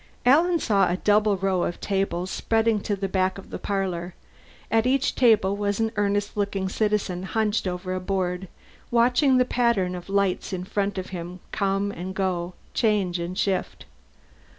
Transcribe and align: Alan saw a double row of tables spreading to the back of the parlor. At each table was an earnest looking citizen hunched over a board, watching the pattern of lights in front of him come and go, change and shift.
Alan 0.25 0.57
saw 0.57 0.89
a 0.89 0.97
double 0.97 1.37
row 1.37 1.61
of 1.61 1.79
tables 1.79 2.31
spreading 2.31 2.79
to 2.79 2.95
the 2.95 3.07
back 3.07 3.37
of 3.37 3.51
the 3.51 3.59
parlor. 3.59 4.15
At 4.71 4.87
each 4.87 5.13
table 5.13 5.55
was 5.55 5.79
an 5.79 5.91
earnest 5.95 6.35
looking 6.35 6.69
citizen 6.69 7.21
hunched 7.21 7.67
over 7.67 7.93
a 7.93 7.99
board, 7.99 8.47
watching 8.89 9.37
the 9.37 9.45
pattern 9.45 9.93
of 9.93 10.09
lights 10.09 10.53
in 10.53 10.63
front 10.63 10.97
of 10.97 11.09
him 11.09 11.39
come 11.51 11.91
and 11.91 12.15
go, 12.15 12.55
change 12.73 13.19
and 13.19 13.37
shift. 13.37 13.85